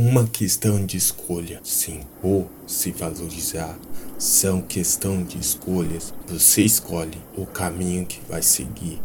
uma 0.00 0.26
questão 0.26 0.84
de 0.86 0.96
escolha. 0.96 1.60
Se 1.62 1.90
impor, 1.90 2.46
se 2.66 2.90
valorizar, 2.90 3.78
são 4.18 4.62
questão 4.62 5.22
de 5.22 5.38
escolhas. 5.38 6.14
Você 6.26 6.62
escolhe 6.62 7.18
o 7.36 7.44
caminho 7.44 8.06
que 8.06 8.18
vai 8.26 8.42
seguir 8.42 8.98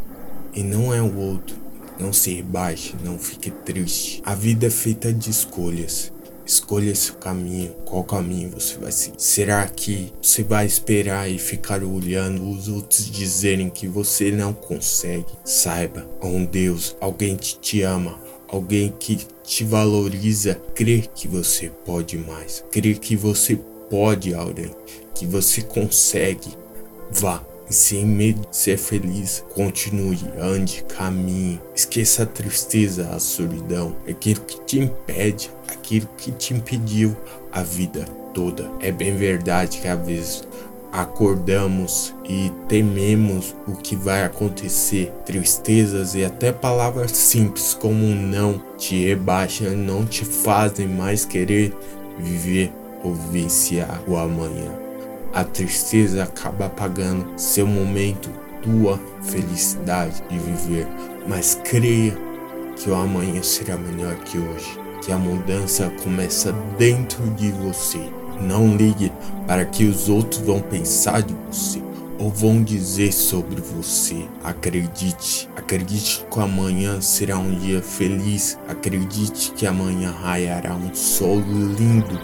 e 0.53 0.63
não 0.63 0.93
é 0.93 1.01
o 1.01 1.17
outro. 1.17 1.57
Não 1.99 2.13
se 2.13 2.33
rebaixe, 2.33 2.95
não 3.03 3.19
fique 3.19 3.51
triste. 3.51 4.21
A 4.25 4.35
vida 4.35 4.67
é 4.67 4.69
feita 4.69 5.13
de 5.13 5.29
escolhas. 5.29 6.13
Escolha 6.45 6.93
seu 6.93 7.15
caminho, 7.15 7.71
qual 7.85 8.03
caminho 8.03 8.51
você 8.51 8.77
vai 8.77 8.91
seguir. 8.91 9.21
Será 9.21 9.67
que 9.67 10.13
você 10.21 10.43
vai 10.43 10.65
esperar 10.65 11.29
e 11.29 11.39
ficar 11.39 11.83
olhando 11.83 12.49
os 12.49 12.67
outros 12.67 13.09
dizerem 13.09 13.69
que 13.69 13.87
você 13.87 14.31
não 14.31 14.53
consegue? 14.53 15.25
Saiba, 15.43 16.07
um 16.21 16.45
Deus, 16.45 16.95
alguém 17.01 17.35
que 17.35 17.57
te 17.57 17.81
ama, 17.81 18.19
alguém 18.47 18.93
que 18.99 19.25
te 19.43 19.63
valoriza, 19.63 20.59
crê 20.73 21.03
que 21.13 21.27
você 21.27 21.71
pode 21.85 22.17
mais, 22.17 22.63
crê 22.71 22.93
que 22.95 23.15
você 23.15 23.59
pode 23.89 24.33
além, 24.33 24.71
que 25.13 25.25
você 25.25 25.61
consegue. 25.61 26.49
Vá, 27.11 27.43
sem 27.69 28.05
medo 28.05 28.47
de 28.49 28.55
ser 28.55 28.77
feliz, 28.77 29.43
continue, 29.53 30.19
ande, 30.39 30.83
caminhe. 30.83 31.59
Esqueça 31.75 32.23
a 32.23 32.25
tristeza, 32.25 33.09
a 33.09 33.19
solidão, 33.19 33.95
aquilo 34.07 34.41
que 34.41 34.59
te 34.61 34.79
impede, 34.79 35.49
aquilo 35.67 36.07
que 36.17 36.31
te 36.31 36.53
impediu 36.53 37.15
a 37.51 37.63
vida 37.63 38.05
toda. 38.33 38.69
É 38.79 38.91
bem 38.91 39.15
verdade 39.15 39.79
que 39.79 39.87
às 39.87 40.05
vezes 40.05 40.43
acordamos 40.91 42.13
e 42.23 42.51
tememos 42.67 43.55
o 43.67 43.73
que 43.73 43.95
vai 43.95 44.23
acontecer. 44.23 45.11
Tristezas 45.25 46.15
e 46.15 46.23
até 46.23 46.51
palavras 46.51 47.11
simples 47.11 47.73
como 47.73 48.03
um 48.03 48.15
não 48.15 48.61
te 48.77 49.05
rebaixam, 49.05 49.71
não 49.71 50.05
te 50.05 50.23
fazem 50.23 50.87
mais 50.87 51.25
querer 51.25 51.73
viver 52.17 52.71
ou 53.03 53.13
vivenciar 53.13 54.01
o 54.07 54.15
amanhã. 54.15 54.71
A 55.33 55.43
tristeza 55.43 56.23
acaba 56.23 56.67
apagando 56.67 57.27
seu 57.37 57.67
momento, 57.67 58.29
tua 58.61 58.99
felicidade 59.21 60.23
de 60.29 60.39
viver. 60.39 60.87
Mas 61.27 61.59
creia 61.63 62.17
que 62.77 62.89
o 62.89 62.95
amanhã 62.95 63.41
será 63.43 63.77
melhor 63.77 64.15
que 64.19 64.37
hoje, 64.37 64.79
que 65.01 65.11
a 65.11 65.17
mudança 65.17 65.91
começa 66.03 66.53
dentro 66.77 67.21
de 67.31 67.51
você. 67.51 67.99
Não 68.41 68.75
ligue 68.75 69.11
para 69.47 69.65
que 69.65 69.85
os 69.85 70.09
outros 70.09 70.41
vão 70.41 70.59
pensar 70.59 71.21
de 71.21 71.33
você 71.49 71.85
ou 72.17 72.29
vão 72.29 72.63
dizer 72.63 73.11
sobre 73.11 73.61
você. 73.61 74.25
Acredite, 74.43 75.49
acredite 75.55 76.25
que 76.29 76.39
amanhã 76.39 77.01
será 77.01 77.37
um 77.37 77.53
dia 77.55 77.81
feliz. 77.81 78.57
Acredite 78.67 79.51
que 79.51 79.65
amanhã 79.67 80.11
raiará 80.11 80.73
um 80.75 80.93
sol 80.93 81.39
lindo, 81.39 82.19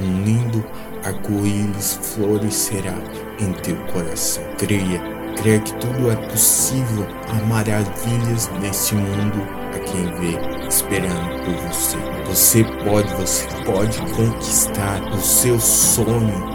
um 0.00 0.24
lindo 0.24 0.64
arco-íris 1.04 1.98
florescerá 2.02 2.94
em 3.38 3.52
teu 3.62 3.76
coração. 3.92 4.42
Creia, 4.58 5.00
creia 5.36 5.60
que 5.60 5.74
tudo 5.74 6.10
é 6.10 6.16
possível. 6.28 7.06
Há 7.28 7.44
maravilhas 7.46 8.50
nesse 8.60 8.94
mundo 8.94 9.42
a 9.74 9.78
quem 9.80 10.04
vê 10.14 10.53
esperando 10.74 11.44
por 11.44 11.54
você. 11.68 11.96
Você 12.26 12.64
pode, 12.84 13.14
você 13.14 13.46
pode 13.64 13.98
conquistar 14.12 15.00
o 15.12 15.20
seu 15.20 15.60
sonho 15.60 16.54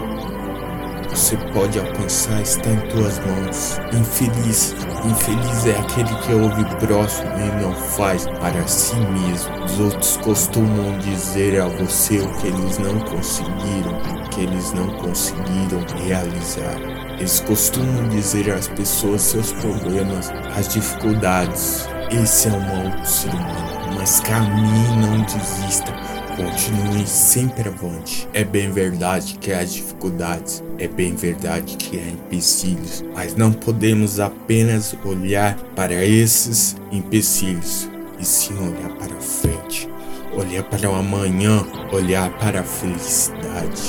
você 1.10 1.36
pode 1.52 1.76
alcançar 1.76 2.40
está 2.40 2.70
em 2.70 2.80
tuas 2.88 3.18
mãos. 3.18 3.78
Infeliz, 3.92 4.76
infeliz 5.04 5.66
é 5.66 5.76
aquele 5.78 6.14
que 6.20 6.32
ouve 6.32 6.64
próximo 6.76 7.30
e 7.36 7.62
não 7.62 7.74
faz 7.74 8.26
para 8.26 8.66
si 8.68 8.94
mesmo. 8.94 9.64
Os 9.64 9.80
outros 9.80 10.16
costumam 10.18 10.98
dizer 10.98 11.60
a 11.60 11.66
você 11.66 12.20
o 12.20 12.32
que 12.38 12.46
eles 12.46 12.78
não 12.78 13.00
conseguiram, 13.00 13.98
o 13.98 14.28
que 14.30 14.40
eles 14.42 14.72
não 14.72 14.86
conseguiram 14.98 15.84
realizar. 16.06 16.76
Eles 17.18 17.40
costumam 17.40 18.08
dizer 18.08 18.48
às 18.52 18.68
pessoas 18.68 19.22
seus 19.22 19.52
problemas, 19.52 20.30
as 20.56 20.68
dificuldades. 20.68 21.88
Esse 22.10 22.48
é 22.48 22.52
o 22.52 22.60
mal 22.60 23.04
ser 23.04 23.30
humano. 23.30 23.79
Mas 23.94 24.20
caminhe, 24.20 24.96
não 24.96 25.22
desista. 25.22 25.92
Continue 26.36 27.06
sempre 27.06 27.68
avante. 27.68 28.28
É 28.32 28.44
bem 28.44 28.70
verdade 28.70 29.36
que 29.38 29.52
há 29.52 29.62
dificuldades, 29.62 30.62
é 30.78 30.88
bem 30.88 31.14
verdade 31.14 31.76
que 31.76 31.98
há 31.98 32.08
empecilhos, 32.08 33.04
mas 33.14 33.34
não 33.34 33.52
podemos 33.52 34.18
apenas 34.18 34.96
olhar 35.04 35.56
para 35.76 36.02
esses 36.04 36.76
empecilhos, 36.90 37.90
e 38.18 38.24
sim 38.24 38.54
olhar 38.54 38.88
para 38.96 39.14
frente, 39.20 39.88
olhar 40.32 40.62
para 40.62 40.88
o 40.88 40.94
amanhã, 40.94 41.62
olhar 41.92 42.30
para 42.38 42.60
a 42.60 42.64
felicidade, 42.64 43.82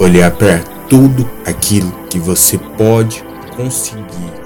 olhar 0.00 0.32
para 0.32 0.58
tudo 0.88 1.30
aquilo 1.44 1.92
que 2.08 2.18
você 2.18 2.58
pode 2.58 3.22
conseguir 3.54 4.45